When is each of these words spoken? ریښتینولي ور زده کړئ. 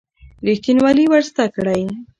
ریښتینولي 0.45 1.05
ور 1.11 1.23
زده 1.31 1.45
کړئ. 1.55 1.83